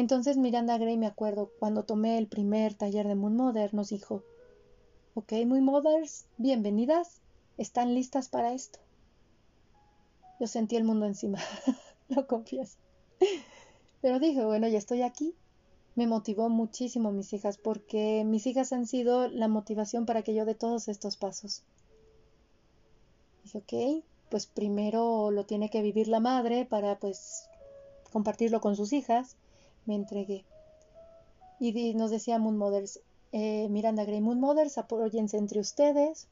[0.00, 4.24] Entonces Miranda Gray, me acuerdo, cuando tomé el primer taller de Moon Mother, nos dijo,
[5.12, 7.20] ok, Moon Mothers, bienvenidas,
[7.58, 8.78] ¿están listas para esto?
[10.40, 11.38] Yo sentí el mundo encima,
[12.08, 12.78] lo confieso.
[14.00, 15.34] Pero dije, bueno, ya estoy aquí.
[15.96, 20.46] Me motivó muchísimo mis hijas porque mis hijas han sido la motivación para que yo
[20.46, 21.62] dé todos estos pasos.
[23.44, 27.50] Dije, ok, pues primero lo tiene que vivir la madre para pues
[28.10, 29.36] compartirlo con sus hijas.
[29.86, 30.44] Me entregué.
[31.58, 33.00] Y nos decía Moon Mothers,
[33.32, 36.26] eh, Miranda Gray, Moon Mothers, apóyense entre ustedes,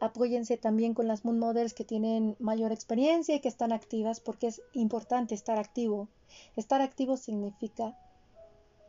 [0.00, 4.46] apóyense también con las Moon Mothers que tienen mayor experiencia y que están activas porque
[4.46, 6.08] es importante estar activo.
[6.56, 7.96] Estar activo significa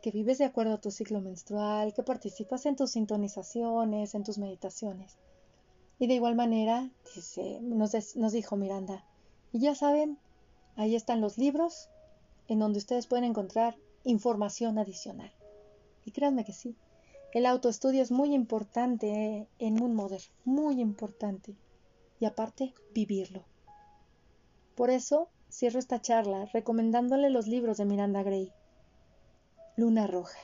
[0.02, 4.38] que vives de acuerdo a tu ciclo menstrual, que participas en tus sintonizaciones, en tus
[4.38, 5.18] meditaciones.
[5.98, 9.04] Y de igual manera, dice, nos, nos dijo Miranda,
[9.52, 10.16] y ya saben,
[10.76, 11.89] ahí están los libros
[12.50, 15.32] en donde ustedes pueden encontrar información adicional.
[16.04, 16.76] Y créanme que sí,
[17.32, 21.54] el autoestudio es muy importante en un Mother, muy importante.
[22.18, 23.44] Y aparte, vivirlo.
[24.74, 28.52] Por eso, cierro esta charla recomendándole los libros de Miranda Gray.
[29.76, 30.38] Luna Roja.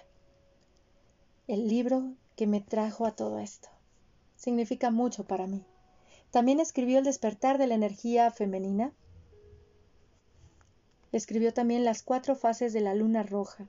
[1.49, 3.69] El libro que me trajo a todo esto.
[4.37, 5.65] Significa mucho para mí.
[6.31, 8.93] También escribió El despertar de la energía femenina.
[11.17, 13.67] Escribió también las cuatro fases de la luna roja,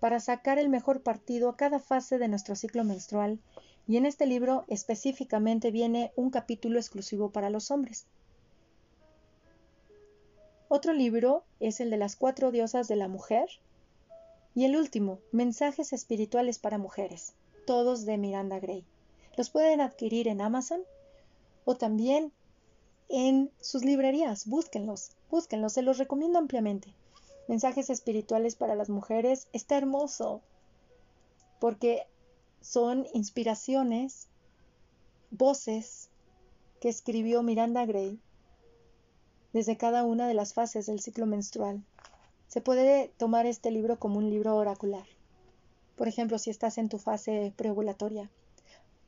[0.00, 3.38] para sacar el mejor partido a cada fase de nuestro ciclo menstrual,
[3.86, 8.08] y en este libro específicamente viene un capítulo exclusivo para los hombres.
[10.66, 13.46] Otro libro es el de las cuatro diosas de la mujer,
[14.56, 17.34] y el último, Mensajes espirituales para mujeres,
[17.64, 18.84] todos de Miranda Gray.
[19.36, 20.80] Los pueden adquirir en Amazon
[21.64, 22.32] o también
[23.08, 24.46] en sus librerías.
[24.46, 26.94] Búsquenlos, búsquenlos, se los recomiendo ampliamente
[27.48, 30.42] mensajes espirituales para las mujeres, está hermoso,
[31.58, 32.06] porque
[32.60, 34.28] son inspiraciones,
[35.30, 36.10] voces
[36.80, 38.20] que escribió Miranda Gray
[39.52, 41.82] desde cada una de las fases del ciclo menstrual.
[42.46, 45.06] Se puede tomar este libro como un libro oracular.
[45.96, 48.30] Por ejemplo, si estás en tu fase preovulatoria,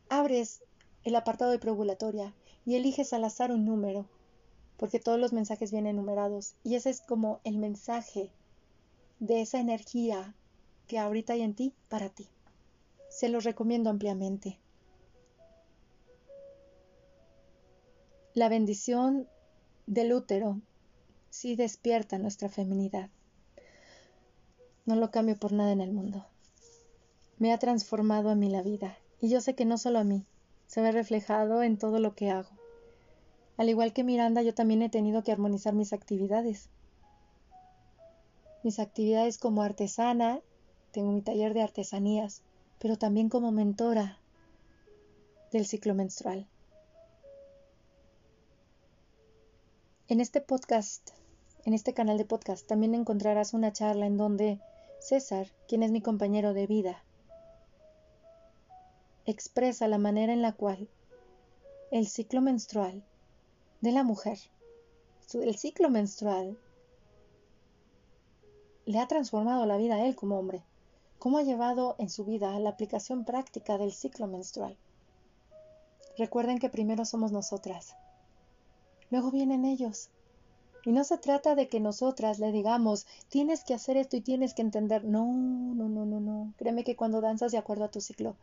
[0.08, 0.62] abres
[1.04, 2.34] el apartado de preovulatoria
[2.64, 4.06] y eliges al azar un número
[4.80, 8.30] porque todos los mensajes vienen numerados y ese es como el mensaje
[9.18, 10.34] de esa energía
[10.86, 12.28] que ahorita hay en ti para ti.
[13.10, 14.58] Se los recomiendo ampliamente.
[18.32, 19.28] La bendición
[19.86, 20.58] del útero
[21.28, 23.10] sí despierta nuestra feminidad.
[24.86, 26.24] No lo cambio por nada en el mundo.
[27.36, 30.24] Me ha transformado a mí la vida y yo sé que no solo a mí,
[30.70, 32.50] se ve reflejado en todo lo que hago.
[33.56, 36.68] Al igual que Miranda, yo también he tenido que armonizar mis actividades.
[38.62, 40.38] Mis actividades como artesana,
[40.92, 42.42] tengo mi taller de artesanías,
[42.78, 44.20] pero también como mentora
[45.50, 46.46] del ciclo menstrual.
[50.06, 51.10] En este podcast,
[51.64, 54.60] en este canal de podcast, también encontrarás una charla en donde
[55.00, 57.02] César, quien es mi compañero de vida,
[59.26, 60.88] expresa la manera en la cual
[61.90, 63.02] el ciclo menstrual
[63.80, 64.38] de la mujer,
[65.34, 66.58] el ciclo menstrual,
[68.86, 70.62] le ha transformado la vida a él como hombre,
[71.18, 74.76] cómo ha llevado en su vida la aplicación práctica del ciclo menstrual.
[76.16, 77.94] Recuerden que primero somos nosotras,
[79.10, 80.10] luego vienen ellos.
[80.84, 84.54] Y no se trata de que nosotras le digamos, tienes que hacer esto y tienes
[84.54, 85.04] que entender.
[85.04, 86.54] No, no, no, no, no.
[86.56, 88.34] Créeme que cuando danzas de acuerdo a tu ciclo,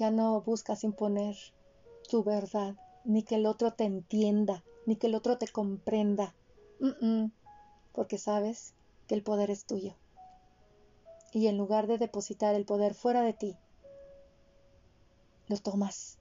[0.00, 1.36] ya no buscas imponer
[2.08, 2.74] tu verdad,
[3.04, 6.34] ni que el otro te entienda, ni que el otro te comprenda.
[7.92, 8.72] porque sabes
[9.06, 9.94] que el poder es tuyo.
[11.32, 13.58] Y en lugar de depositar el poder fuera de ti,
[15.48, 16.16] lo tomas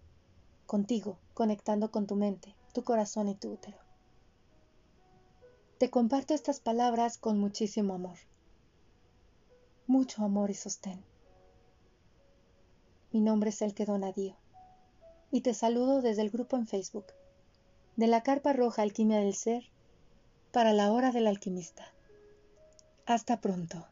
[0.66, 3.78] contigo, conectando con tu mente, tu corazón y tu útero.
[5.78, 8.18] Te comparto estas palabras con muchísimo amor.
[9.88, 11.02] Mucho amor y sostén.
[13.12, 14.36] Mi nombre es El que Donadío
[15.32, 17.08] y te saludo desde el grupo en Facebook
[17.96, 19.64] de la Carpa Roja Alquimia del Ser
[20.52, 21.86] para la Hora del Alquimista.
[23.06, 23.86] Hasta pronto.